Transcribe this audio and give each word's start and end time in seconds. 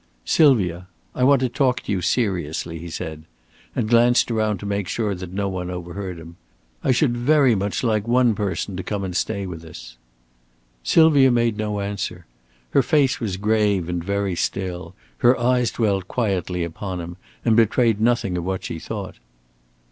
"Sylvia, 0.25 0.87
I 1.13 1.23
want 1.23 1.41
to 1.41 1.47
talk 1.47 1.81
to 1.81 1.91
you 1.91 2.01
seriously," 2.01 2.79
he 2.79 2.89
said, 2.89 3.21
and 3.75 3.87
glanced 3.87 4.31
around 4.31 4.57
to 4.57 4.65
make 4.65 4.87
sure 4.87 5.13
that 5.13 5.31
no 5.31 5.47
one 5.47 5.69
overheard 5.69 6.17
him. 6.17 6.37
"I 6.83 6.91
should 6.91 7.15
very 7.15 7.53
much 7.53 7.83
like 7.83 8.07
one 8.07 8.33
person 8.33 8.75
to 8.77 8.81
come 8.81 9.03
and 9.03 9.15
stay 9.15 9.45
with 9.45 9.63
us." 9.63 9.97
Sylvia 10.81 11.29
made 11.29 11.55
no 11.55 11.81
answer. 11.81 12.25
Her 12.71 12.81
face 12.81 13.19
was 13.19 13.37
grave 13.37 13.87
and 13.87 14.03
very 14.03 14.35
still, 14.35 14.95
her 15.19 15.39
eyes 15.39 15.69
dwelt 15.69 16.07
quietly 16.07 16.63
upon 16.63 16.99
him 16.99 17.17
and 17.45 17.55
betrayed 17.55 18.01
nothing 18.01 18.35
of 18.39 18.43
what 18.43 18.63
she 18.63 18.79
thought. 18.79 19.17